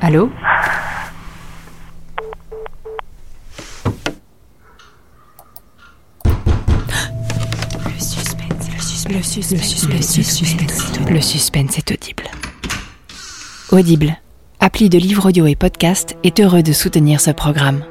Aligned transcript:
Allô 0.00 0.30
Le 7.84 8.00
suspense, 8.00 8.70
le 8.72 8.80
suspense, 8.80 9.48
le 9.50 9.62
suspense, 9.62 10.16
le 10.16 10.22
suspense, 10.22 11.10
le 11.10 11.20
suspense 11.20 11.78
est 11.78 11.90
audible. 11.90 12.24
Audible, 13.72 14.16
appli 14.60 14.88
de 14.88 14.98
livres 14.98 15.28
audio 15.28 15.46
et 15.46 15.56
podcast, 15.56 16.16
est 16.22 16.38
heureux 16.38 16.62
de 16.62 16.72
soutenir 16.72 17.20
ce 17.20 17.32
programme. 17.32 17.84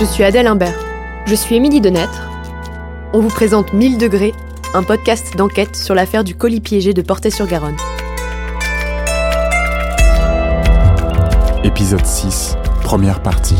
Je 0.00 0.06
suis 0.06 0.24
Adèle 0.24 0.46
Imbert. 0.46 0.78
Je 1.26 1.34
suis 1.34 1.56
Émilie 1.56 1.82
Denêtre. 1.82 2.26
On 3.12 3.20
vous 3.20 3.28
présente 3.28 3.74
1000 3.74 3.98
degrés, 3.98 4.32
un 4.72 4.82
podcast 4.82 5.36
d'enquête 5.36 5.76
sur 5.76 5.94
l'affaire 5.94 6.24
du 6.24 6.34
colis 6.34 6.62
piégé 6.62 6.94
de 6.94 7.02
Portet-sur-Garonne. 7.02 7.76
Épisode 11.64 12.06
6, 12.06 12.56
première 12.82 13.20
partie. 13.20 13.56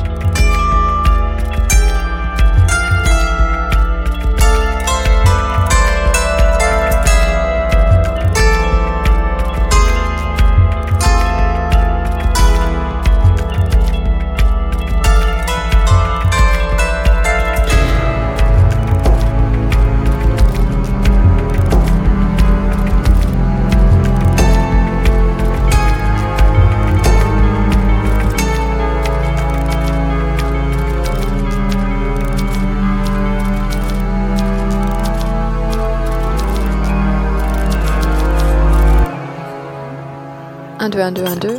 Un, 40.83 40.89
deux, 40.89 41.01
un, 41.01 41.13
deux, 41.13 41.27
un, 41.27 41.37
deux. 41.37 41.59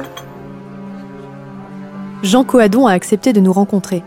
Jean 2.24 2.44
Coadon 2.44 2.88
a 2.88 2.94
accepté 2.94 3.34
de 3.34 3.40
nous 3.40 3.54
rencontrer. 3.54 4.02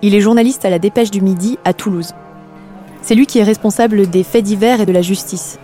Il 0.00 0.14
est 0.14 0.22
journaliste 0.22 0.64
à 0.64 0.70
la 0.70 0.78
Dépêche 0.78 1.10
du 1.10 1.20
Midi 1.20 1.58
à 1.66 1.74
Toulouse. 1.74 2.14
C'est 3.02 3.14
lui 3.14 3.26
qui 3.26 3.40
est 3.40 3.44
responsable 3.44 4.08
des 4.08 4.22
faits 4.22 4.44
divers 4.44 4.80
et 4.80 4.86
de 4.86 4.92
la 4.92 5.02
justice. 5.02 5.58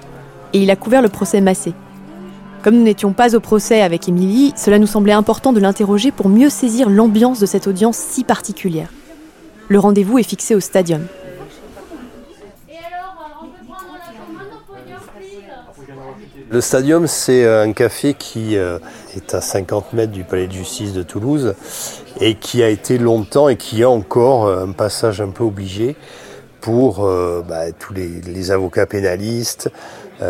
Et 0.53 0.63
il 0.63 0.71
a 0.71 0.77
couvert 0.77 1.01
le 1.01 1.09
procès 1.09 1.41
Massé. 1.41 1.73
Comme 2.63 2.75
nous 2.75 2.83
n'étions 2.83 3.15
pas 3.15 3.35
au 3.35 3.41
procès 3.41 3.81
avec 3.81 4.07
Émilie, 4.07 4.53
cela 4.55 4.79
nous 4.79 4.87
semblait 4.87 5.15
important 5.15 5.55
de 5.55 5.61
l'interroger 5.61 6.11
pour 6.11 6.29
mieux 6.29 6.51
saisir 6.51 6.91
l'ambiance 6.91 7.41
de 7.41 7.47
cette 7.47 7.67
audience 7.67 7.97
si 7.97 8.23
particulière. 8.23 8.91
Le 9.69 9.79
rendez-vous 9.79 10.19
est 10.19 10.29
fixé 10.29 10.55
au 10.55 10.61
Stadium. 10.61 11.07
Le 16.55 16.61
Stadium, 16.61 17.09
c'est 17.09 17.45
un 17.49 17.73
café 17.73 18.15
qui 18.15 18.57
euh, 18.57 18.79
est 19.17 19.35
à 19.35 19.41
50 19.41 19.93
mètres 19.93 20.13
du 20.13 20.23
palais 20.23 20.47
de 20.47 20.53
justice 20.53 20.93
de 20.93 21.03
Toulouse 21.03 21.57
et 22.21 22.37
qui 22.37 22.63
a 22.63 22.69
été 22.69 22.97
longtemps 22.97 23.49
et 23.49 23.57
qui 23.57 23.83
a 23.83 23.91
encore 23.91 24.47
euh, 24.47 24.65
un 24.65 24.71
passage 24.71 25.21
un 25.21 25.31
peu 25.31 25.43
obligé 25.43 25.97
pour 26.61 27.05
euh, 27.05 27.43
bah, 27.45 27.73
tous 27.73 27.93
les, 27.93 28.53
avocats 28.53 28.87
pénalistes, 28.87 29.69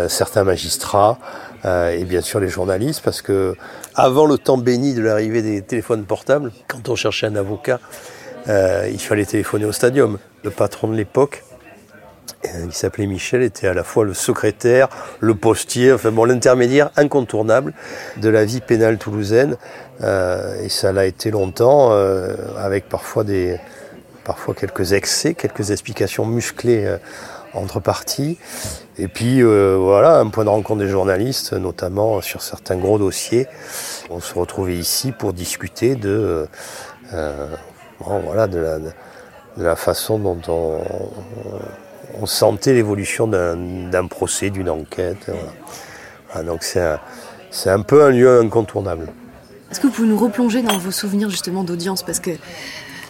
certains 0.08 0.44
magistrats 0.44 1.18
et 1.62 2.04
bien 2.04 2.22
sûr 2.22 2.40
les 2.40 2.48
journalistes 2.48 3.02
parce 3.04 3.20
que 3.20 3.54
avant 3.94 4.24
le 4.24 4.38
temps 4.38 4.56
béni 4.56 4.94
de 4.94 5.02
l'arrivée 5.02 5.42
des 5.42 5.60
téléphones 5.60 6.04
portables, 6.04 6.52
quand 6.68 6.88
on 6.88 6.96
cherchait 6.96 7.26
un 7.26 7.36
avocat, 7.36 7.80
il 8.48 8.98
fallait 8.98 9.26
téléphoner 9.26 9.66
au 9.66 9.72
Stadium. 9.72 10.18
Le 10.42 10.50
patron 10.50 10.88
de 10.88 10.94
l'époque, 10.94 11.44
qui 12.70 12.76
s'appelait 12.76 13.06
Michel, 13.06 13.42
était 13.42 13.66
à 13.66 13.74
la 13.74 13.84
fois 13.84 14.04
le 14.04 14.14
secrétaire, 14.14 14.88
le 15.20 15.34
postier, 15.34 15.92
enfin 15.92 16.10
bon, 16.10 16.24
l'intermédiaire 16.24 16.90
incontournable 16.96 17.72
de 18.16 18.28
la 18.28 18.44
vie 18.44 18.60
pénale 18.60 18.98
toulousaine. 18.98 19.56
Euh, 20.02 20.62
et 20.62 20.68
ça 20.68 20.92
l'a 20.92 21.06
été 21.06 21.30
longtemps, 21.30 21.90
euh, 21.92 22.34
avec 22.58 22.88
parfois 22.88 23.24
des, 23.24 23.58
parfois 24.24 24.54
quelques 24.54 24.92
excès, 24.92 25.34
quelques 25.34 25.70
explications 25.70 26.26
musclées 26.26 26.84
euh, 26.84 26.98
entre 27.52 27.80
parties. 27.80 28.38
Et 28.98 29.08
puis 29.08 29.42
voilà, 29.42 30.18
un 30.18 30.28
point 30.28 30.44
de 30.44 30.48
rencontre 30.48 30.80
des 30.80 30.88
journalistes, 30.88 31.52
notamment 31.52 32.20
sur 32.20 32.42
certains 32.42 32.76
gros 32.76 32.98
dossiers. 32.98 33.48
On 34.10 34.20
se 34.20 34.38
retrouvait 34.38 34.76
ici 34.76 35.10
pour 35.10 35.32
discuter 35.32 35.96
de, 35.96 36.48
voilà, 37.98 38.46
de 38.46 38.58
la, 38.58 38.78
de 38.78 38.92
la 39.56 39.74
façon 39.74 40.18
dont 40.20 40.40
on, 40.46 40.80
on 41.44 41.58
sentait 42.24 42.74
l'évolution 42.74 43.26
d'un 43.26 44.06
procès, 44.06 44.50
d'une 44.50 44.70
enquête. 44.70 45.26
Voilà. 45.26 45.42
Voilà, 46.32 46.48
donc 46.48 46.62
c'est 46.62 46.80
un, 46.80 46.98
un, 47.66 47.82
peu 47.82 48.04
un 48.04 48.10
lieu 48.10 48.40
incontournable. 48.40 49.08
Est-ce 49.70 49.80
que 49.80 49.86
vous 49.86 49.92
pouvez 49.92 50.08
nous 50.08 50.18
replonger 50.18 50.62
dans 50.62 50.78
vos 50.78 50.90
souvenirs 50.90 51.30
justement 51.30 51.64
d'audience? 51.64 52.02
Parce 52.02 52.20
que 52.20 52.30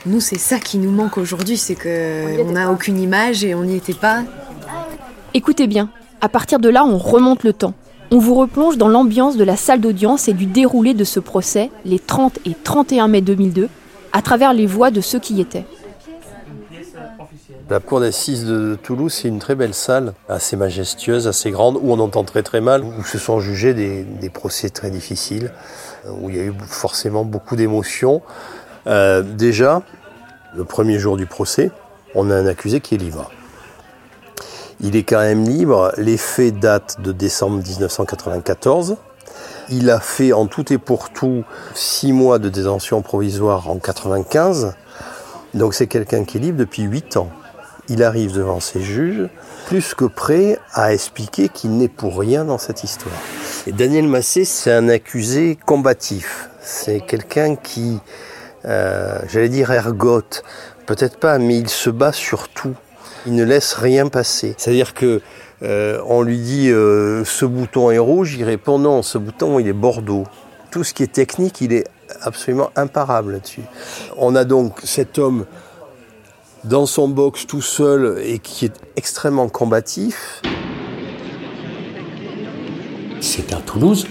nous, 0.07 0.21
c'est 0.21 0.39
ça 0.39 0.59
qui 0.59 0.79
nous 0.79 0.91
manque 0.91 1.17
aujourd'hui, 1.17 1.57
c'est 1.57 1.75
qu'on 1.75 2.53
n'a 2.53 2.71
aucune 2.71 3.01
image 3.01 3.45
et 3.45 3.55
on 3.55 3.65
n'y 3.65 3.77
était 3.77 3.95
pas. 3.95 4.23
Écoutez 5.33 5.67
bien, 5.67 5.89
à 6.21 6.29
partir 6.29 6.59
de 6.59 6.69
là, 6.69 6.85
on 6.85 6.99
remonte 6.99 7.43
le 7.43 7.55
temps. 7.55 7.75
On 8.11 8.19
vous 8.19 8.35
replonge 8.35 8.77
dans 8.77 8.89
l'ambiance 8.89 9.37
de 9.37 9.45
la 9.45 9.57
salle 9.57 9.81
d'audience 9.81 10.29
et 10.29 10.35
du 10.35 10.47
déroulé 10.47 10.93
de 10.93 11.05
ce 11.05 11.21
procès, 11.21 11.71
les 11.85 11.99
30 11.99 12.39
et 12.45 12.55
31 12.63 13.09
mai 13.09 13.23
2002, 13.23 13.69
à 14.13 14.23
travers 14.23 14.53
les 14.53 14.67
voix 14.67 14.91
de 14.91 15.01
ceux 15.01 15.19
qui 15.19 15.35
y 15.35 15.41
étaient. 15.41 15.65
La 17.69 17.79
cour 17.79 18.01
d'assises 18.01 18.47
de 18.47 18.79
Toulouse, 18.83 19.13
c'est 19.13 19.29
une 19.29 19.39
très 19.39 19.55
belle 19.55 19.75
salle, 19.75 20.15
assez 20.29 20.57
majestueuse, 20.57 21.29
assez 21.29 21.51
grande, 21.51 21.77
où 21.77 21.93
on 21.93 21.99
entend 21.99 22.25
très 22.25 22.43
très 22.43 22.63
mal, 22.63 22.83
où 22.83 23.05
se 23.05 23.19
sont 23.19 23.39
jugés 23.39 23.75
des, 23.75 24.03
des 24.03 24.31
procès 24.31 24.71
très 24.71 24.91
difficiles, 24.91 25.53
où 26.09 26.31
il 26.31 26.37
y 26.37 26.41
a 26.41 26.45
eu 26.45 26.55
forcément 26.67 27.25
beaucoup 27.25 27.57
d'émotions. 27.57 28.23
Euh, 28.87 29.23
déjà, 29.23 29.83
le 30.57 30.65
premier 30.65 30.99
jour 30.99 31.17
du 31.19 31.27
procès, 31.27 31.71
on 32.15 32.31
a 32.31 32.35
un 32.35 32.47
accusé 32.47 32.81
qui 32.81 32.95
est 32.95 32.99
libre. 32.99 33.31
Il 34.81 34.97
est 34.97 35.03
quand 35.03 35.21
même 35.21 35.45
libre. 35.45 35.93
Les 35.99 36.17
faits 36.17 36.59
datent 36.59 37.01
de 37.01 37.13
décembre 37.13 37.63
1994. 37.63 38.97
Il 39.71 39.91
a 39.91 40.01
fait 40.01 40.33
en 40.33 40.47
tout 40.47 40.73
et 40.73 40.79
pour 40.79 41.11
tout 41.11 41.45
six 41.75 42.13
mois 42.13 42.39
de 42.39 42.49
détention 42.49 43.03
provisoire 43.03 43.71
en 43.71 43.79
95. 43.79 44.75
Donc 45.55 45.75
c'est 45.75 45.87
quelqu'un 45.87 46.25
qui 46.25 46.39
est 46.39 46.41
libre 46.41 46.59
depuis 46.59 46.83
huit 46.83 47.17
ans. 47.17 47.31
Il 47.89 48.03
arrive 48.03 48.33
devant 48.33 48.61
ses 48.61 48.81
juges, 48.81 49.29
plus 49.67 49.95
que 49.95 50.07
prêt 50.07 50.59
à 50.73 50.93
expliquer 50.93 51.49
qu'il 51.49 51.77
n'est 51.77 51.89
pour 51.89 52.19
rien 52.19 52.45
dans 52.45 52.59
cette 52.59 52.83
histoire. 52.83 53.15
Et 53.67 53.73
Daniel 53.73 54.09
Massé, 54.09 54.45
c'est 54.45 54.73
un 54.73 54.89
accusé 54.89 55.59
combatif. 55.67 56.49
C'est 56.61 57.01
quelqu'un 57.01 57.57
qui, 57.57 58.01
euh, 58.65 59.19
j'allais 59.29 59.51
dire 59.51 59.71
ergote, 59.71 60.43
peut-être 60.87 61.19
pas, 61.19 61.39
mais 61.39 61.59
il 61.59 61.69
se 61.69 61.91
bat 61.91 62.13
sur 62.13 62.49
tout. 62.49 62.75
Il 63.27 63.35
ne 63.35 63.45
laisse 63.45 63.75
rien 63.75 64.09
passer. 64.09 64.55
C'est-à-dire 64.57 64.95
que 64.95 65.21
euh, 65.63 66.01
on 66.07 66.23
lui 66.23 66.39
dit 66.39 66.71
euh, 66.71 67.25
ce 67.25 67.45
bouton 67.45 67.91
est 67.91 67.99
rouge, 67.99 68.35
il 68.39 68.45
répond 68.45 68.79
non, 68.79 69.03
ce 69.03 69.19
bouton 69.19 69.59
il 69.59 69.69
est 69.69 69.73
bordeaux. 69.73 70.25
Tout 70.71 70.85
ce 70.85 70.93
qui 70.93 71.03
est 71.03 71.13
technique, 71.13 71.61
il 71.61 71.73
est 71.73 71.85
absolument 72.23 72.71
imparable 72.77 73.33
là-dessus. 73.33 73.63
On 74.17 74.35
a 74.35 74.45
donc 74.45 74.81
cet 74.85 75.19
homme 75.19 75.45
dans 76.65 76.87
son 76.87 77.09
box 77.09 77.47
tout 77.47 77.63
seul 77.63 78.21
et 78.25 78.39
qui 78.39 78.65
est 78.67 78.81
extrêmement 78.97 79.49
combatif. 79.49 80.43
C'est 83.21 83.53
à 83.53 83.57
Toulouse. 83.57 84.07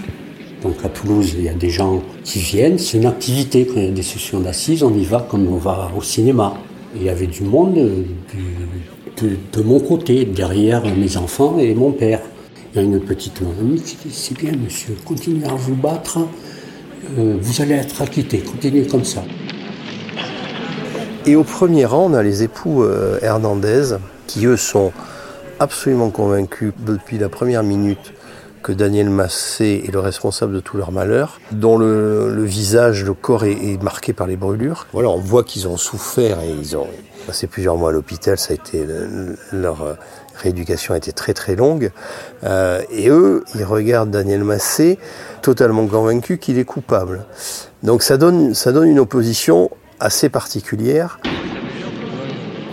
Donc 0.62 0.76
à 0.84 0.88
Toulouse, 0.88 1.34
il 1.36 1.44
y 1.44 1.48
a 1.48 1.54
des 1.54 1.70
gens 1.70 2.02
qui 2.24 2.38
viennent. 2.38 2.78
C'est 2.78 2.96
une 2.96 3.06
activité. 3.06 3.66
Quand 3.66 3.76
il 3.76 3.84
y 3.84 3.88
a 3.88 3.92
des 3.92 4.02
sessions 4.02 4.40
d'assises, 4.40 4.82
on 4.82 4.94
y 4.94 5.04
va 5.04 5.20
comme 5.20 5.46
on 5.46 5.58
va 5.58 5.90
au 5.96 6.02
cinéma. 6.02 6.54
Il 6.96 7.02
y 7.02 7.08
avait 7.08 7.26
du 7.26 7.42
monde 7.42 7.74
de, 7.74 9.36
de, 9.52 9.62
mon 9.62 9.80
côté, 9.80 10.24
derrière 10.24 10.84
mes 10.96 11.16
enfants 11.16 11.58
et 11.58 11.74
mon 11.74 11.92
père. 11.92 12.20
Il 12.72 12.76
y 12.76 12.80
a 12.80 12.82
une 12.82 13.00
petite 13.00 13.40
mamie 13.40 13.80
qui 13.80 13.96
dit 13.96 14.14
C'est 14.14 14.36
bien, 14.36 14.52
monsieur, 14.52 14.96
continuez 15.04 15.46
à 15.46 15.54
vous 15.54 15.76
battre. 15.76 16.18
Euh, 17.18 17.36
vous 17.40 17.62
allez 17.62 17.74
être 17.74 18.02
acquitté. 18.02 18.38
Continuez 18.38 18.86
comme 18.86 19.04
ça. 19.04 19.22
Et 21.26 21.36
au 21.36 21.44
premier 21.44 21.84
rang, 21.84 22.10
on 22.10 22.14
a 22.14 22.22
les 22.22 22.42
époux 22.42 22.82
euh, 22.82 23.18
Hernandez, 23.22 23.96
qui 24.26 24.46
eux 24.46 24.56
sont 24.56 24.92
absolument 25.58 26.10
convaincus 26.10 26.72
depuis 26.78 27.18
la 27.18 27.28
première 27.28 27.62
minute 27.62 28.12
que 28.64 28.72
Daniel 28.72 29.10
Massé 29.10 29.84
est 29.86 29.92
le 29.92 30.00
responsable 30.00 30.54
de 30.54 30.60
tout 30.60 30.78
leur 30.78 30.90
malheur, 30.90 31.38
dont 31.52 31.76
le, 31.76 32.44
visage, 32.44 33.04
le 33.04 33.12
corps 33.12 33.44
est, 33.44 33.80
marqué 33.82 34.14
par 34.14 34.26
les 34.26 34.36
brûlures. 34.36 34.86
Voilà, 34.94 35.10
on 35.10 35.18
voit 35.18 35.44
qu'ils 35.44 35.68
ont 35.68 35.76
souffert 35.76 36.40
et 36.40 36.50
ils 36.50 36.74
ont 36.74 36.88
passé 37.26 37.46
plusieurs 37.46 37.76
mois 37.76 37.90
à 37.90 37.92
l'hôpital. 37.92 38.38
Ça 38.38 38.52
a 38.52 38.54
été 38.54 38.86
leur 39.52 39.82
euh, 39.82 39.92
rééducation 40.42 40.94
a 40.94 40.96
été 40.96 41.12
très 41.12 41.34
très 41.34 41.56
longue. 41.56 41.90
Euh, 42.42 42.80
et 42.90 43.10
eux, 43.10 43.44
ils 43.54 43.64
regardent 43.64 44.10
Daniel 44.10 44.44
Massé 44.44 44.98
totalement 45.42 45.86
convaincu 45.86 46.38
qu'il 46.38 46.58
est 46.58 46.64
coupable. 46.64 47.26
Donc 47.82 48.02
ça 48.02 48.16
donne, 48.16 48.54
ça 48.54 48.72
donne 48.72 48.88
une 48.88 48.98
opposition 48.98 49.70
assez 50.00 50.30
particulière. 50.30 51.20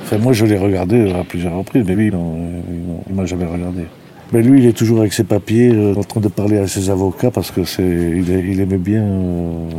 Enfin, 0.04 0.18
moi, 0.20 0.32
je 0.32 0.46
l'ai 0.46 0.58
regardé 0.58 1.12
à 1.12 1.26
plusieurs 1.26 1.54
reprises, 1.54 1.84
mais 1.86 1.96
lui, 1.96 2.08
il 2.08 3.14
m'a 3.14 3.26
jamais 3.26 3.46
regardé. 3.46 3.88
Mais 4.32 4.42
lui, 4.42 4.62
il 4.62 4.66
est 4.68 4.74
toujours 4.74 5.00
avec 5.00 5.12
ses 5.12 5.26
papiers, 5.26 5.72
euh, 5.74 5.94
en 5.96 6.04
train 6.04 6.22
de 6.22 6.30
parler 6.30 6.58
à 6.58 6.68
ses 6.68 6.90
avocats 6.90 7.32
parce 7.32 7.52
que 7.52 7.66
c'est, 7.66 7.84
il, 7.84 8.62
aimait 8.62 8.78
bien 8.78 9.04
euh, 9.04 9.70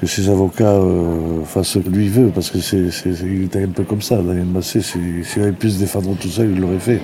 que 0.00 0.06
ses 0.06 0.30
avocats 0.30 0.72
euh, 0.72 1.44
fassent 1.44 1.68
ce 1.68 1.78
que 1.80 1.90
lui 1.90 2.08
veut, 2.08 2.30
parce 2.34 2.48
que 2.48 2.60
c'est, 2.60 2.88
il 3.22 3.44
était 3.44 3.62
un 3.62 3.68
peu 3.68 3.84
comme 3.84 4.00
ça. 4.00 4.16
Daniel 4.16 4.46
Massé, 4.46 4.80
s'il 4.80 5.42
avait 5.42 5.52
pu 5.52 5.70
se 5.70 5.78
défendre 5.78 6.16
tout 6.18 6.30
ça, 6.30 6.44
il 6.44 6.58
l'aurait 6.58 6.78
fait. 6.78 7.02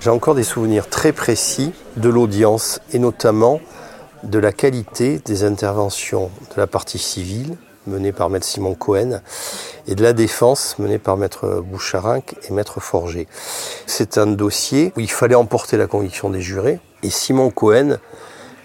J'ai 0.00 0.10
encore 0.10 0.36
des 0.36 0.44
souvenirs 0.44 0.88
très 0.88 1.12
précis 1.12 1.72
de 1.96 2.08
l'audience 2.08 2.80
et 2.92 3.00
notamment 3.00 3.60
de 4.22 4.38
la 4.38 4.52
qualité 4.52 5.20
des 5.24 5.42
interventions 5.42 6.30
de 6.54 6.60
la 6.60 6.68
partie 6.68 6.98
civile 6.98 7.56
menée 7.88 8.12
par 8.12 8.30
maître 8.30 8.46
Simon 8.46 8.74
Cohen 8.74 9.20
et 9.86 9.94
de 9.94 10.02
la 10.02 10.12
défense 10.12 10.78
menée 10.78 10.98
par 10.98 11.16
maître 11.16 11.62
Boucharinck 11.64 12.36
et 12.48 12.52
maître 12.52 12.80
Forger. 12.80 13.26
C'est 13.86 14.18
un 14.18 14.26
dossier 14.26 14.92
où 14.96 15.00
il 15.00 15.10
fallait 15.10 15.34
emporter 15.34 15.76
la 15.76 15.86
conviction 15.86 16.30
des 16.30 16.40
jurés 16.40 16.78
et 17.02 17.10
Simon 17.10 17.50
Cohen, 17.50 17.98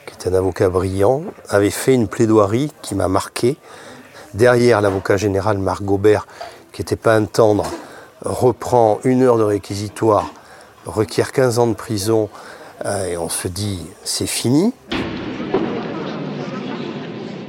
qui 0.05 0.15
est 0.15 0.29
un 0.29 0.33
avocat 0.33 0.69
brillant, 0.69 1.23
avait 1.49 1.69
fait 1.69 1.93
une 1.93 2.07
plaidoirie 2.07 2.71
qui 2.81 2.95
m'a 2.95 3.07
marqué. 3.07 3.57
Derrière 4.33 4.81
l'avocat 4.81 5.17
général 5.17 5.57
Marc 5.57 5.83
Gobert, 5.83 6.27
qui 6.71 6.81
n'était 6.81 6.95
pas 6.95 7.15
un 7.15 7.25
tendre, 7.25 7.65
reprend 8.21 8.99
une 9.03 9.23
heure 9.23 9.37
de 9.37 9.43
réquisitoire 9.43 10.31
requiert 10.85 11.31
15 11.31 11.59
ans 11.59 11.67
de 11.67 11.73
prison 11.73 12.29
euh, 12.85 13.07
et 13.07 13.17
on 13.17 13.29
se 13.29 13.47
dit 13.47 13.79
c'est 14.03 14.27
fini. 14.27 14.73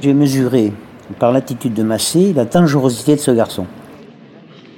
J'ai 0.01 0.13
mesuré 0.13 0.71
par 1.19 1.31
l'attitude 1.31 1.73
de 1.73 1.83
Massé 1.83 2.33
la 2.33 2.45
dangerosité 2.45 3.15
de 3.15 3.19
ce 3.19 3.31
garçon. 3.31 3.65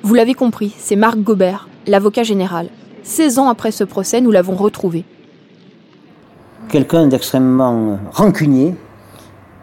Vous 0.04 0.14
l'avez 0.14 0.34
compris, 0.34 0.74
c'est 0.78 0.96
Marc 0.96 1.18
Gobert, 1.20 1.68
l'avocat 1.86 2.24
général. 2.24 2.70
16 3.04 3.40
ans 3.40 3.50
après 3.50 3.72
ce 3.72 3.84
procès, 3.84 4.22
nous 4.22 4.32
l'avons 4.32 4.56
retrouvé. 4.56 5.06
Quelqu'un 6.70 7.08
d'extrêmement 7.08 8.00
rancunier, 8.12 8.76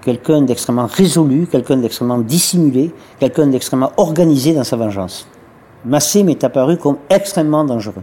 quelqu'un 0.02 0.43
d'extrêmement 0.43 0.87
résolu, 0.87 1.46
quelqu'un 1.46 1.76
d'extrêmement 1.76 2.19
dissimulé, 2.19 2.93
quelqu'un 3.19 3.46
d'extrêmement 3.46 3.93
organisé 3.96 4.55
dans 4.55 4.64
sa 4.64 4.76
vengeance. 4.76 5.28
Massé 5.84 6.22
m'est 6.22 6.43
apparu 6.44 6.78
comme 6.78 6.96
extrêmement 7.11 7.64
dangereux. 7.64 8.02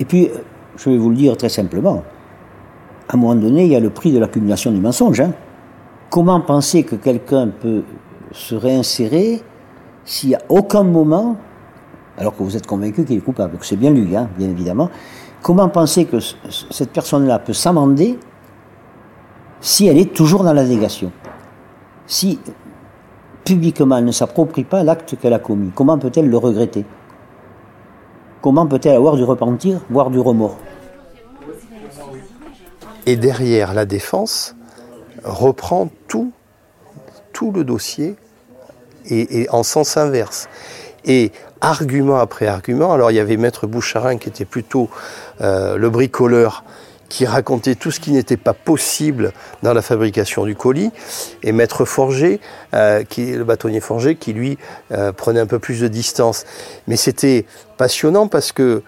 Et 0.00 0.04
puis, 0.04 0.30
je 0.76 0.90
vais 0.90 0.96
vous 0.96 1.10
le 1.10 1.16
dire 1.16 1.36
très 1.36 1.48
simplement, 1.48 2.02
à 3.08 3.14
un 3.14 3.18
moment 3.18 3.34
donné, 3.34 3.64
il 3.64 3.72
y 3.72 3.76
a 3.76 3.80
le 3.80 3.90
prix 3.90 4.12
de 4.12 4.18
l'accumulation 4.18 4.72
du 4.72 4.80
mensonge. 4.80 5.20
Hein. 5.20 5.32
Comment 6.10 6.40
penser 6.40 6.84
que 6.84 6.96
quelqu'un 6.96 7.48
peut 7.48 7.82
se 8.32 8.54
réinsérer 8.54 9.42
s'il 10.04 10.34
a 10.34 10.40
aucun 10.48 10.84
moment, 10.84 11.36
alors 12.16 12.36
que 12.36 12.42
vous 12.42 12.56
êtes 12.56 12.66
convaincu 12.66 13.04
qu'il 13.04 13.18
est 13.18 13.20
coupable, 13.20 13.58
que 13.58 13.66
c'est 13.66 13.76
bien 13.76 13.90
lui, 13.90 14.16
hein, 14.16 14.28
bien 14.38 14.48
évidemment, 14.48 14.88
comment 15.42 15.68
penser 15.68 16.04
que 16.04 16.18
cette 16.20 16.90
personne-là 16.90 17.38
peut 17.38 17.52
s'amender 17.52 18.18
si 19.60 19.86
elle 19.88 19.98
est 19.98 20.14
toujours 20.14 20.44
dans 20.44 20.52
la 20.52 20.64
négation? 20.64 21.10
Si 22.06 22.38
publiquement 23.44 23.96
elle 23.96 24.04
ne 24.04 24.12
s'approprie 24.12 24.64
pas 24.64 24.84
l'acte 24.84 25.16
qu'elle 25.20 25.32
a 25.32 25.38
commis, 25.38 25.70
comment 25.74 25.98
peut-elle 25.98 26.28
le 26.28 26.38
regretter? 26.38 26.84
Comment 28.40 28.66
peut-elle 28.66 28.94
avoir 28.94 29.16
du 29.16 29.24
repentir, 29.24 29.80
voire 29.90 30.10
du 30.10 30.20
remords? 30.20 30.58
Et 33.06 33.16
derrière, 33.16 33.74
la 33.74 33.86
défense 33.86 34.56
reprend 35.26 35.90
tout, 36.08 36.32
le 37.54 37.64
dossier 37.64 38.16
et, 39.10 39.46
en 39.50 39.62
sens 39.62 39.98
inverse. 39.98 40.48
Et 41.04 41.32
argument 41.60 42.16
après 42.16 42.46
argument, 42.46 42.94
alors 42.94 43.10
il 43.10 43.14
y 43.14 43.20
avait 43.20 43.36
Maître 43.36 43.66
Boucharin 43.66 44.16
qui 44.16 44.30
était 44.30 44.46
plutôt 44.46 44.88
euh, 45.42 45.76
le 45.76 45.90
bricoleur 45.90 46.64
qui 47.10 47.26
racontait 47.26 47.74
tout 47.74 47.90
ce 47.90 48.00
qui 48.00 48.10
n'était 48.10 48.38
pas 48.38 48.54
possible 48.54 49.32
dans 49.62 49.74
la 49.74 49.82
fabrication 49.82 50.44
du 50.44 50.56
colis, 50.56 50.90
et 51.44 51.52
Maître 51.52 51.84
Forger, 51.84 52.40
euh, 52.74 53.04
le 53.16 53.44
bâtonnier 53.44 53.80
Forger, 53.80 54.16
qui 54.16 54.32
lui 54.32 54.58
euh, 54.90 55.12
prenait 55.12 55.38
un 55.38 55.46
peu 55.46 55.60
plus 55.60 55.82
de 55.82 55.88
distance. 55.88 56.46
Mais 56.88 56.96
c'était 56.96 57.44
passionnant 57.76 58.26
parce 58.26 58.50
que 58.50 58.82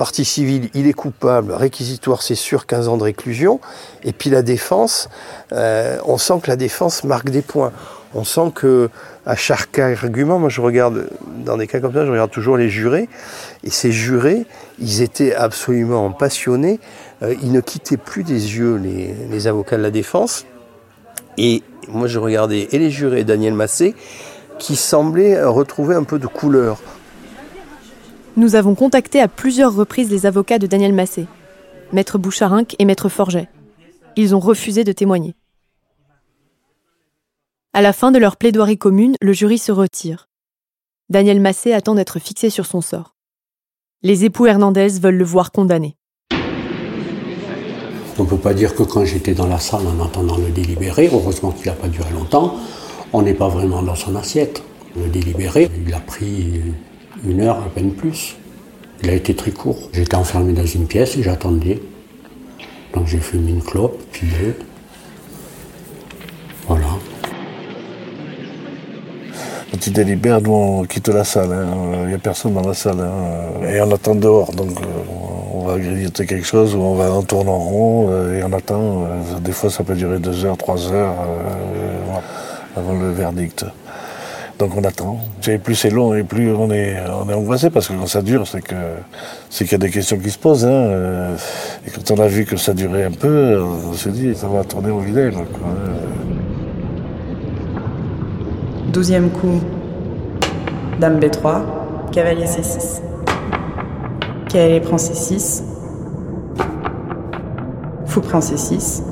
partie 0.00 0.24
civile, 0.24 0.70
il 0.72 0.86
est 0.86 0.94
coupable, 0.94 1.52
réquisitoire, 1.52 2.22
c'est 2.22 2.34
sûr, 2.34 2.64
15 2.64 2.88
ans 2.88 2.96
de 2.96 3.02
réclusion, 3.02 3.60
et 4.02 4.14
puis 4.14 4.30
la 4.30 4.40
défense, 4.40 5.10
on 5.52 6.16
sent 6.16 6.40
que 6.42 6.48
la 6.48 6.56
défense 6.56 7.04
marque 7.04 7.28
des 7.28 7.42
points. 7.42 7.70
On 8.14 8.24
sent 8.24 8.50
que 8.54 8.88
à 9.26 9.36
chaque 9.36 9.78
argument, 9.78 10.38
moi 10.38 10.48
je 10.48 10.62
regarde, 10.62 11.10
dans 11.44 11.58
des 11.58 11.66
cas 11.66 11.80
comme 11.80 11.92
ça, 11.92 12.06
je 12.06 12.10
regarde 12.10 12.30
toujours 12.30 12.56
les 12.56 12.70
jurés, 12.70 13.10
et 13.62 13.68
ces 13.68 13.92
jurés, 13.92 14.46
ils 14.78 15.02
étaient 15.02 15.34
absolument 15.34 16.10
passionnés, 16.12 16.80
euh, 17.22 17.34
ils 17.42 17.52
ne 17.52 17.60
quittaient 17.60 17.98
plus 17.98 18.24
des 18.24 18.56
yeux 18.56 18.76
les, 18.76 19.46
avocats 19.46 19.76
de 19.76 19.82
la 19.82 19.90
défense, 19.90 20.46
et 21.36 21.62
moi 21.88 22.08
je 22.08 22.18
regardais 22.18 22.68
et 22.72 22.78
les 22.78 22.90
jurés, 22.90 23.24
Daniel 23.24 23.52
Massé, 23.52 23.94
qui 24.58 24.76
semblaient 24.76 25.44
retrouver 25.44 25.94
un 25.94 26.04
peu 26.04 26.18
de 26.18 26.26
couleur. 26.26 26.78
Nous 28.40 28.54
avons 28.54 28.74
contacté 28.74 29.20
à 29.20 29.28
plusieurs 29.28 29.74
reprises 29.74 30.10
les 30.10 30.24
avocats 30.24 30.58
de 30.58 30.66
Daniel 30.66 30.94
Massé, 30.94 31.26
maître 31.92 32.16
Boucharinck 32.16 32.74
et 32.78 32.86
maître 32.86 33.10
Forget. 33.10 33.50
Ils 34.16 34.34
ont 34.34 34.40
refusé 34.40 34.82
de 34.82 34.92
témoigner. 34.92 35.34
À 37.74 37.82
la 37.82 37.92
fin 37.92 38.10
de 38.10 38.18
leur 38.18 38.38
plaidoirie 38.38 38.78
commune, 38.78 39.14
le 39.20 39.34
jury 39.34 39.58
se 39.58 39.72
retire. 39.72 40.30
Daniel 41.10 41.38
Massé 41.38 41.74
attend 41.74 41.94
d'être 41.94 42.18
fixé 42.18 42.48
sur 42.48 42.64
son 42.64 42.80
sort. 42.80 43.14
Les 44.02 44.24
époux 44.24 44.46
Hernandez 44.46 44.88
veulent 44.98 45.18
le 45.18 45.24
voir 45.24 45.52
condamné. 45.52 45.98
On 48.18 48.22
ne 48.22 48.26
peut 48.26 48.38
pas 48.38 48.54
dire 48.54 48.74
que 48.74 48.84
quand 48.84 49.04
j'étais 49.04 49.34
dans 49.34 49.48
la 49.48 49.58
salle 49.58 49.86
en 49.86 50.02
attendant 50.02 50.38
le 50.38 50.48
délibéré, 50.48 51.10
heureusement 51.12 51.50
qu'il 51.50 51.66
n'a 51.66 51.74
pas 51.76 51.88
duré 51.88 52.10
longtemps, 52.14 52.56
on 53.12 53.20
n'est 53.20 53.34
pas 53.34 53.48
vraiment 53.48 53.82
dans 53.82 53.96
son 53.96 54.16
assiette. 54.16 54.62
Le 54.96 55.10
délibéré, 55.10 55.70
il 55.86 55.92
a 55.92 56.00
pris 56.00 56.62
une 57.24 57.40
heure, 57.40 57.58
à 57.58 57.68
peine 57.68 57.92
plus. 57.92 58.36
Il 59.02 59.10
a 59.10 59.14
été 59.14 59.34
très 59.34 59.50
court. 59.50 59.88
J'étais 59.92 60.16
enfermé 60.16 60.52
dans 60.52 60.66
une 60.66 60.86
pièce 60.86 61.16
et 61.16 61.22
j'attendais. 61.22 61.80
Donc 62.94 63.06
j'ai 63.06 63.18
fumé 63.18 63.50
une 63.50 63.62
clope, 63.62 63.98
puis 64.12 64.26
deux. 64.26 64.56
Voilà. 66.66 66.86
Quand 69.70 69.86
il 69.86 69.92
délibère, 69.92 70.40
nous 70.40 70.52
on 70.52 70.84
quitte 70.84 71.08
la 71.08 71.24
salle. 71.24 71.50
Il 71.50 71.98
hein. 71.98 72.06
n'y 72.08 72.14
a 72.14 72.18
personne 72.18 72.54
dans 72.54 72.66
la 72.66 72.74
salle. 72.74 73.00
Hein. 73.00 73.66
Et 73.68 73.80
on 73.80 73.90
attend 73.92 74.14
dehors. 74.14 74.52
Donc 74.52 74.72
euh, 74.80 74.84
on 75.54 75.64
va 75.64 75.78
grignoter 75.78 76.26
quelque 76.26 76.46
chose 76.46 76.74
ou 76.74 76.80
on 76.80 76.94
va 76.94 77.10
en 77.12 77.22
tourner 77.22 77.50
en 77.50 77.58
rond 77.58 78.08
euh, 78.10 78.38
et 78.38 78.44
on 78.44 78.52
attend. 78.52 79.04
Euh, 79.04 79.38
des 79.40 79.52
fois 79.52 79.70
ça 79.70 79.84
peut 79.84 79.94
durer 79.94 80.18
deux 80.18 80.44
heures, 80.44 80.56
trois 80.56 80.92
heures 80.92 81.14
avant 82.76 82.94
le 82.94 83.10
verdict. 83.12 83.64
Donc 84.60 84.76
on 84.76 84.84
attend. 84.84 85.16
Plus 85.64 85.74
c'est 85.74 85.88
long 85.88 86.14
et 86.14 86.22
plus 86.22 86.52
on 86.52 86.70
est, 86.70 86.96
on 87.08 87.30
est 87.30 87.34
angoissé 87.34 87.70
parce 87.70 87.88
que 87.88 87.94
quand 87.94 88.06
ça 88.06 88.20
dure, 88.20 88.46
c'est 88.46 88.60
que 88.60 88.74
c'est 89.48 89.64
qu'il 89.64 89.72
y 89.72 89.74
a 89.76 89.78
des 89.78 89.90
questions 89.90 90.18
qui 90.18 90.28
se 90.28 90.38
posent. 90.38 90.66
Hein. 90.66 91.34
Et 91.86 91.90
quand 91.90 92.10
on 92.10 92.20
a 92.20 92.26
vu 92.26 92.44
que 92.44 92.58
ça 92.58 92.74
durait 92.74 93.04
un 93.04 93.10
peu, 93.10 93.58
on 93.58 93.94
s'est 93.94 94.10
dit 94.10 94.34
ça 94.34 94.48
va 94.48 94.62
tourner 94.62 94.90
au 94.90 94.98
vinaigre. 94.98 95.44
Douzième 98.92 99.30
coup, 99.30 99.60
Dame 101.00 101.18
B3, 101.20 101.62
cavalier 102.12 102.44
C6. 102.44 103.00
Cavalier 104.50 104.80
prend 104.80 104.96
C6. 104.96 105.62
Fou 108.04 108.20
prend 108.20 108.40
C6. 108.40 109.04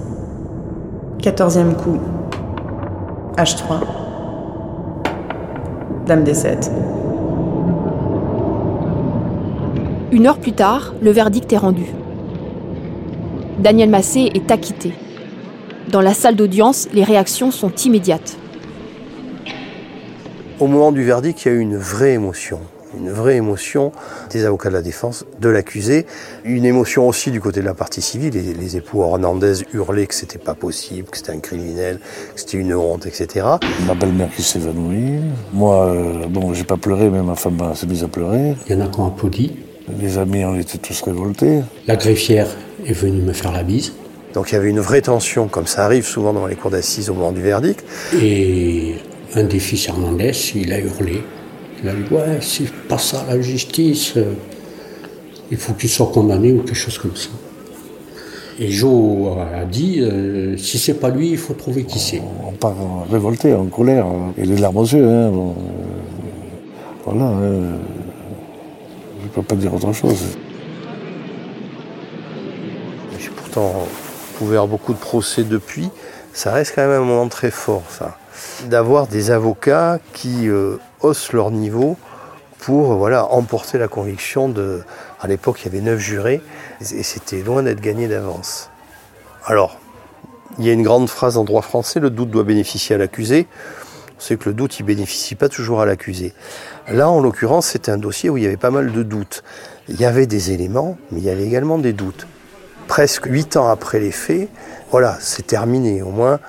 Quatorzième 1.23 1.75
coup, 1.75 1.99
H3. 3.39 3.98
Dame 6.09 6.25
D7. 6.25 6.71
Une 10.11 10.27
heure 10.27 10.39
plus 10.39 10.55
tard, 10.55 10.95
le 11.03 11.11
verdict 11.11 11.53
est 11.53 11.59
rendu. 11.59 11.85
Daniel 13.59 13.91
Massé 13.91 14.31
est 14.33 14.51
acquitté. 14.51 14.95
Dans 15.91 16.01
la 16.01 16.15
salle 16.15 16.35
d'audience, 16.35 16.89
les 16.95 17.05
réactions 17.05 17.51
sont 17.51 17.71
immédiates. 17.85 18.39
Au 20.59 20.67
moment 20.67 20.93
du 20.93 21.05
verdict, 21.05 21.45
il 21.45 21.49
y 21.49 21.51
a 21.51 21.55
eu 21.55 21.61
une 21.61 21.77
vraie 21.77 22.15
émotion. 22.15 22.61
Une 22.97 23.11
vraie 23.11 23.37
émotion 23.37 23.93
des 24.31 24.45
avocats 24.45 24.69
de 24.69 24.75
la 24.75 24.83
défense, 24.83 25.25
de 25.41 25.49
l'accusé, 25.49 26.07
une 26.45 26.65
émotion 26.65 27.09
aussi 27.09 27.31
du 27.31 27.41
côté 27.41 27.61
de 27.61 27.67
la 27.67 27.75
partie 27.75 28.03
civile. 28.03 28.33
Les, 28.35 28.55
les 28.55 28.77
époux 28.77 29.03
Hernandez 29.03 29.65
hurlaient 29.73 30.07
que 30.07 30.15
c'était 30.15 30.39
pas 30.39 30.55
possible, 30.55 31.09
que 31.09 31.17
c'était 31.17 31.33
un 31.33 31.41
criminel, 31.41 31.99
que 32.35 32.41
c'était 32.41 32.59
une 32.59 32.75
honte, 32.75 33.07
etc. 33.07 33.47
Ma 33.87 33.95
belle-mère 33.95 34.31
qui 34.35 34.43
s'évanouit. 34.43 35.21
Moi, 35.53 35.87
euh, 35.87 36.27
bon, 36.29 36.55
j'ai 36.55 36.65
pas 36.65 36.77
pleuré, 36.77 37.11
mais 37.11 37.23
ma 37.23 37.35
femme 37.35 37.75
s'est 37.75 37.87
mise 37.87 38.05
à 38.05 38.09
pleurer. 38.09 38.55
Il 38.69 38.77
y 38.77 38.81
en 38.81 38.85
a 38.85 38.89
qui 38.89 39.01
ont 39.01 39.07
applaudi. 39.07 39.57
Les 40.01 40.19
amis, 40.19 40.45
on 40.45 40.55
était 40.59 40.79
tous 40.79 41.01
révoltés. 41.03 41.61
La 41.87 41.97
greffière 41.97 42.49
est 42.85 42.93
venue 42.93 43.23
me 43.23 43.33
faire 43.33 43.53
la 43.53 43.63
bise. 43.63 43.93
Donc 44.35 44.51
il 44.51 44.55
y 44.55 44.59
avait 44.59 44.69
une 44.69 44.81
vraie 44.81 45.01
tension, 45.01 45.49
comme 45.49 45.67
ça 45.67 45.85
arrive 45.85 46.07
souvent 46.07 46.33
dans 46.33 46.47
les 46.47 46.55
cours 46.55 46.71
d'assises 46.71 47.09
au 47.09 47.15
moment 47.15 47.33
du 47.33 47.41
verdict. 47.41 47.85
Et 48.21 48.97
un 49.35 49.45
des 49.45 49.59
fils 49.59 49.89
Hernandez, 49.89 50.33
il 50.55 50.73
a 50.73 50.79
hurlé. 50.79 51.23
Il 51.83 51.89
a 51.89 51.93
dit 51.93 52.03
Ouais, 52.11 52.39
c'est 52.41 52.71
pas 52.89 52.99
ça 52.99 53.25
la 53.29 53.41
justice. 53.41 54.15
Il 55.51 55.57
faut 55.57 55.73
qu'il 55.73 55.89
soit 55.89 56.11
condamné 56.13 56.53
ou 56.53 56.63
quelque 56.63 56.75
chose 56.75 56.99
comme 56.99 57.17
ça. 57.17 57.31
Et 58.61 58.71
Joe 58.71 59.39
a 59.39 59.65
dit 59.65 60.01
euh, 60.01 60.57
Si 60.57 60.79
c'est 60.79 60.95
pas 60.95 61.11
lui, 61.11 61.31
il 61.31 61.39
faut 61.39 61.55
trouver 61.55 61.85
qui 61.85 61.99
c'est. 61.99 62.21
On 62.45 62.53
part 62.53 62.75
révolté, 63.11 63.55
en 63.55 63.67
colère, 63.67 64.07
et 64.37 64.45
les 64.45 64.57
larmes 64.57 64.79
aux 64.79 64.85
yeux. 64.85 65.07
Hein, 65.07 65.31
bon, 65.31 65.51
euh, 65.51 65.55
voilà, 67.05 67.33
je 69.21 69.25
ne 69.25 69.29
peux 69.33 69.43
pas 69.43 69.55
dire 69.55 69.73
autre 69.73 69.93
chose. 69.93 70.19
J'ai 73.19 73.31
pourtant 73.31 73.87
couvert 74.39 74.67
beaucoup 74.67 74.93
de 74.93 74.99
procès 74.99 75.45
depuis. 75.45 75.89
Ça 76.33 76.53
reste 76.53 76.73
quand 76.75 76.83
même 76.83 77.03
un 77.03 77.05
moment 77.05 77.29
très 77.29 77.51
fort, 77.51 77.85
ça. 77.89 78.19
D'avoir 78.67 79.07
des 79.07 79.31
avocats 79.31 79.99
qui 80.13 80.49
euh, 80.49 80.77
haussent 81.01 81.33
leur 81.33 81.51
niveau 81.51 81.97
pour 82.59 82.95
voilà, 82.95 83.27
emporter 83.27 83.79
la 83.79 83.89
conviction 83.89 84.49
de. 84.49 84.83
À 85.21 85.27
l'époque, 85.27 85.61
il 85.63 85.67
y 85.67 85.69
avait 85.69 85.85
neuf 85.85 85.99
jurés 85.99 86.43
et 86.81 87.03
c'était 87.03 87.43
loin 87.43 87.63
d'être 87.63 87.81
gagné 87.81 88.09
d'avance. 88.09 88.71
Alors, 89.47 89.79
il 90.59 90.67
y 90.67 90.71
a 90.71 90.73
une 90.73 90.83
grande 90.83 91.09
phrase 91.09 91.37
en 91.37 91.45
droit 91.45 91.63
français 91.63 92.01
le 92.01 92.11
doute 92.11 92.31
doit 92.31 92.45
bénéficier 92.45 92.95
à 92.97 92.99
l'accusé. 92.99 93.47
C'est 94.19 94.37
que 94.37 94.49
le 94.49 94.55
doute, 94.55 94.81
il 94.81 94.83
bénéficie 94.83 95.37
pas 95.37 95.49
toujours 95.49 95.81
à 95.81 95.87
l'accusé. 95.87 96.35
Là, 96.89 97.09
en 97.09 97.21
l'occurrence, 97.21 97.69
c'était 97.69 97.93
un 97.93 97.99
dossier 97.99 98.29
où 98.31 98.37
il 98.37 98.43
y 98.43 98.47
avait 98.47 98.57
pas 98.57 98.73
mal 98.73 98.93
de 98.93 99.03
doutes. 99.05 99.45
Il 99.89 100.01
y 100.01 100.05
avait 100.05 100.27
des 100.27 100.51
éléments, 100.51 100.99
mais 101.13 101.21
il 101.21 101.25
y 101.25 101.31
avait 101.31 101.45
également 101.45 101.79
des 101.79 101.93
doutes. 101.93 102.27
Presque 102.89 103.27
huit 103.27 103.57
ans 103.57 103.69
après 103.69 104.01
les 104.01 104.11
faits, 104.11 104.49
voilà, 104.91 105.17
c'est 105.21 105.47
terminé. 105.47 106.03
Au 106.03 106.11
moins, 106.11 106.41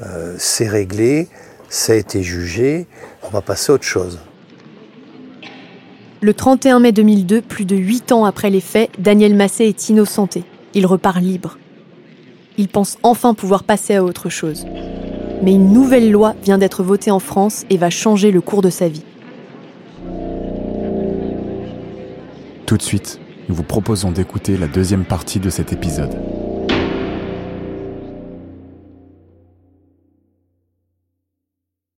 euh, 0.00 0.34
c'est 0.38 0.68
réglé, 0.68 1.28
ça 1.68 1.92
a 1.92 1.96
été 1.96 2.22
jugé. 2.22 2.86
On 3.22 3.28
va 3.30 3.40
passer 3.40 3.72
à 3.72 3.74
autre 3.74 3.84
chose. 3.84 4.18
Le 6.20 6.34
31 6.34 6.80
mai 6.80 6.92
2002, 6.92 7.42
plus 7.42 7.64
de 7.64 7.76
huit 7.76 8.10
ans 8.10 8.24
après 8.24 8.50
les 8.50 8.60
faits, 8.60 8.90
Daniel 8.98 9.34
Massé 9.34 9.64
est 9.64 9.88
innocenté. 9.88 10.44
Il 10.74 10.86
repart 10.86 11.20
libre. 11.20 11.58
Il 12.56 12.68
pense 12.68 12.98
enfin 13.04 13.34
pouvoir 13.34 13.62
passer 13.62 13.94
à 13.94 14.02
autre 14.02 14.28
chose. 14.28 14.66
Mais 15.42 15.52
une 15.52 15.72
nouvelle 15.72 16.10
loi 16.10 16.34
vient 16.42 16.58
d'être 16.58 16.82
votée 16.82 17.12
en 17.12 17.20
France 17.20 17.64
et 17.70 17.76
va 17.76 17.90
changer 17.90 18.32
le 18.32 18.40
cours 18.40 18.62
de 18.62 18.70
sa 18.70 18.88
vie. 18.88 19.04
Tout 22.66 22.76
de 22.76 22.82
suite, 22.82 23.20
nous 23.48 23.54
vous 23.54 23.62
proposons 23.62 24.10
d'écouter 24.10 24.56
la 24.56 24.66
deuxième 24.66 25.04
partie 25.04 25.38
de 25.38 25.50
cet 25.50 25.72
épisode. 25.72 26.18